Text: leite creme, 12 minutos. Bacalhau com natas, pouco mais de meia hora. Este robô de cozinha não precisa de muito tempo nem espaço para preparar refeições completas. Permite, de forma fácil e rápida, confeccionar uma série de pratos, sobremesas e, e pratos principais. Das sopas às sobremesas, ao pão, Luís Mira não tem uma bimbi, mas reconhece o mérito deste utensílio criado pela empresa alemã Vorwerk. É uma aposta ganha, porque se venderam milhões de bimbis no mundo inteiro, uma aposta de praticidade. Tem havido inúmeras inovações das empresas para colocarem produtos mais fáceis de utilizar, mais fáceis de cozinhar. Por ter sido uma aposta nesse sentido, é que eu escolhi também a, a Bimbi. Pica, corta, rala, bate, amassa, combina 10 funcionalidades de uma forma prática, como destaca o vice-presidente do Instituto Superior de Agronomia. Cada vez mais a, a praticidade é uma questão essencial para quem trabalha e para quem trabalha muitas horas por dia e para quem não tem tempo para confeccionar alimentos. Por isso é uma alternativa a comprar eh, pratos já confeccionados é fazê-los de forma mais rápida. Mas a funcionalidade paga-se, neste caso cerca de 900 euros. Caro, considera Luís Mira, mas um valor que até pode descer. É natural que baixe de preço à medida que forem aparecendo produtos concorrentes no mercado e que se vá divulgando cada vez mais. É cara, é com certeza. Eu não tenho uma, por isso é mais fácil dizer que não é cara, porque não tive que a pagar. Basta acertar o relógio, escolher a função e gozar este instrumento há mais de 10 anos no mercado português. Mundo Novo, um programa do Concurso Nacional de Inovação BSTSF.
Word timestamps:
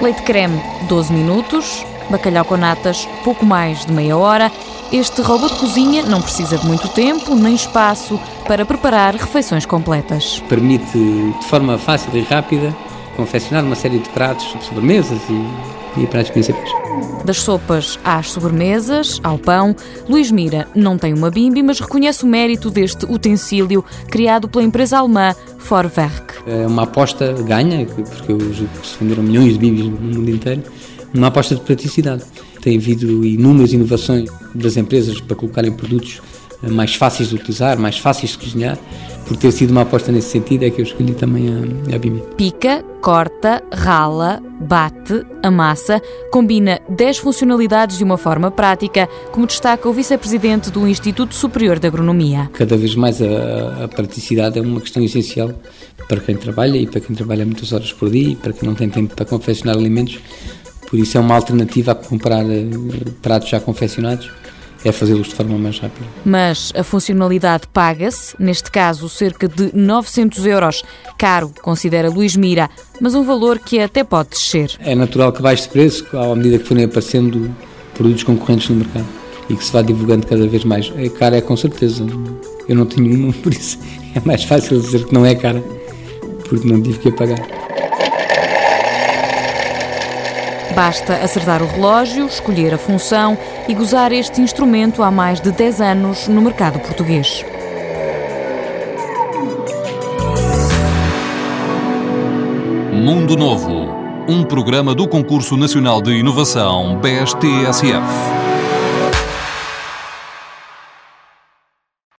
leite 0.00 0.22
creme, 0.22 0.60
12 0.88 1.12
minutos. 1.12 1.84
Bacalhau 2.10 2.44
com 2.44 2.56
natas, 2.56 3.06
pouco 3.22 3.44
mais 3.44 3.84
de 3.84 3.92
meia 3.92 4.16
hora. 4.16 4.50
Este 4.90 5.20
robô 5.20 5.48
de 5.48 5.56
cozinha 5.56 6.02
não 6.04 6.22
precisa 6.22 6.56
de 6.56 6.66
muito 6.66 6.88
tempo 6.88 7.34
nem 7.34 7.54
espaço 7.54 8.18
para 8.46 8.64
preparar 8.64 9.14
refeições 9.14 9.66
completas. 9.66 10.42
Permite, 10.48 10.96
de 10.96 11.44
forma 11.46 11.76
fácil 11.76 12.10
e 12.16 12.22
rápida, 12.22 12.74
confeccionar 13.14 13.64
uma 13.64 13.74
série 13.74 13.98
de 13.98 14.08
pratos, 14.08 14.56
sobremesas 14.62 15.20
e, 15.28 16.00
e 16.00 16.06
pratos 16.06 16.30
principais. 16.30 16.70
Das 17.24 17.38
sopas 17.38 17.98
às 18.02 18.30
sobremesas, 18.30 19.20
ao 19.22 19.36
pão, 19.36 19.76
Luís 20.08 20.30
Mira 20.30 20.66
não 20.74 20.96
tem 20.96 21.12
uma 21.12 21.30
bimbi, 21.30 21.62
mas 21.62 21.80
reconhece 21.80 22.24
o 22.24 22.26
mérito 22.26 22.70
deste 22.70 23.04
utensílio 23.04 23.84
criado 24.10 24.48
pela 24.48 24.64
empresa 24.64 24.98
alemã 24.98 25.34
Vorwerk. 25.58 26.27
É 26.46 26.66
uma 26.66 26.84
aposta 26.84 27.32
ganha, 27.42 27.86
porque 27.86 28.32
se 28.82 28.96
venderam 29.00 29.22
milhões 29.22 29.54
de 29.54 29.58
bimbis 29.58 29.84
no 29.86 29.90
mundo 29.90 30.30
inteiro, 30.30 30.62
uma 31.14 31.28
aposta 31.28 31.54
de 31.54 31.60
praticidade. 31.60 32.24
Tem 32.60 32.76
havido 32.76 33.24
inúmeras 33.24 33.72
inovações 33.72 34.28
das 34.54 34.76
empresas 34.76 35.20
para 35.20 35.36
colocarem 35.36 35.72
produtos 35.72 36.20
mais 36.62 36.94
fáceis 36.94 37.28
de 37.28 37.36
utilizar, 37.36 37.78
mais 37.78 37.98
fáceis 37.98 38.32
de 38.32 38.38
cozinhar. 38.38 38.78
Por 39.26 39.36
ter 39.36 39.52
sido 39.52 39.70
uma 39.70 39.82
aposta 39.82 40.10
nesse 40.10 40.30
sentido, 40.30 40.64
é 40.64 40.70
que 40.70 40.80
eu 40.80 40.84
escolhi 40.84 41.12
também 41.12 41.48
a, 41.48 41.94
a 41.94 41.98
Bimbi. 41.98 42.22
Pica, 42.34 42.82
corta, 43.02 43.62
rala, 43.70 44.42
bate, 44.58 45.22
amassa, 45.42 46.00
combina 46.32 46.80
10 46.88 47.18
funcionalidades 47.18 47.98
de 47.98 48.04
uma 48.04 48.16
forma 48.16 48.50
prática, 48.50 49.06
como 49.30 49.46
destaca 49.46 49.86
o 49.86 49.92
vice-presidente 49.92 50.70
do 50.70 50.88
Instituto 50.88 51.34
Superior 51.34 51.78
de 51.78 51.86
Agronomia. 51.86 52.50
Cada 52.54 52.76
vez 52.76 52.94
mais 52.94 53.20
a, 53.20 53.84
a 53.84 53.88
praticidade 53.88 54.58
é 54.58 54.62
uma 54.62 54.80
questão 54.80 55.04
essencial 55.04 55.52
para 56.08 56.20
quem 56.20 56.34
trabalha 56.34 56.78
e 56.78 56.86
para 56.86 57.00
quem 57.00 57.14
trabalha 57.14 57.44
muitas 57.44 57.70
horas 57.72 57.92
por 57.92 58.10
dia 58.10 58.30
e 58.30 58.36
para 58.36 58.54
quem 58.54 58.66
não 58.66 58.74
tem 58.74 58.88
tempo 58.88 59.14
para 59.14 59.26
confeccionar 59.26 59.76
alimentos. 59.76 60.18
Por 60.88 60.98
isso 60.98 61.18
é 61.18 61.20
uma 61.20 61.34
alternativa 61.34 61.92
a 61.92 61.94
comprar 61.94 62.48
eh, 62.48 62.66
pratos 63.20 63.50
já 63.50 63.60
confeccionados 63.60 64.30
é 64.88 64.92
fazê-los 64.92 65.28
de 65.28 65.34
forma 65.34 65.58
mais 65.58 65.78
rápida. 65.78 66.06
Mas 66.24 66.72
a 66.76 66.82
funcionalidade 66.82 67.64
paga-se, 67.72 68.34
neste 68.38 68.70
caso 68.70 69.08
cerca 69.08 69.48
de 69.48 69.70
900 69.74 70.46
euros. 70.46 70.82
Caro, 71.16 71.52
considera 71.62 72.10
Luís 72.10 72.36
Mira, 72.36 72.70
mas 73.00 73.14
um 73.14 73.24
valor 73.24 73.58
que 73.58 73.80
até 73.80 74.04
pode 74.04 74.30
descer. 74.30 74.70
É 74.80 74.94
natural 74.94 75.32
que 75.32 75.42
baixe 75.42 75.64
de 75.64 75.68
preço 75.68 76.06
à 76.16 76.34
medida 76.34 76.58
que 76.58 76.64
forem 76.64 76.84
aparecendo 76.84 77.54
produtos 77.94 78.22
concorrentes 78.22 78.68
no 78.68 78.76
mercado 78.76 79.06
e 79.48 79.56
que 79.56 79.64
se 79.64 79.72
vá 79.72 79.82
divulgando 79.82 80.26
cada 80.26 80.46
vez 80.46 80.64
mais. 80.64 80.92
É 80.96 81.08
cara, 81.08 81.36
é 81.36 81.40
com 81.40 81.56
certeza. 81.56 82.06
Eu 82.68 82.76
não 82.76 82.86
tenho 82.86 83.14
uma, 83.14 83.32
por 83.42 83.52
isso 83.52 83.78
é 84.14 84.20
mais 84.24 84.44
fácil 84.44 84.80
dizer 84.80 85.04
que 85.04 85.14
não 85.14 85.24
é 85.24 85.34
cara, 85.34 85.62
porque 86.48 86.68
não 86.68 86.80
tive 86.80 86.98
que 86.98 87.08
a 87.08 87.12
pagar. 87.12 87.38
Basta 90.78 91.14
acertar 91.16 91.60
o 91.60 91.66
relógio, 91.66 92.26
escolher 92.26 92.72
a 92.72 92.78
função 92.78 93.36
e 93.66 93.74
gozar 93.74 94.12
este 94.12 94.40
instrumento 94.40 95.02
há 95.02 95.10
mais 95.10 95.40
de 95.40 95.50
10 95.50 95.80
anos 95.80 96.28
no 96.28 96.40
mercado 96.40 96.78
português. 96.78 97.44
Mundo 102.92 103.36
Novo, 103.36 103.88
um 104.28 104.44
programa 104.44 104.94
do 104.94 105.08
Concurso 105.08 105.56
Nacional 105.56 106.00
de 106.00 106.12
Inovação 106.12 106.96
BSTSF. 107.00 108.47